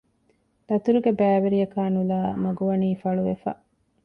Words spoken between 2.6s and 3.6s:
ވަނީ ފަޅުވެފަ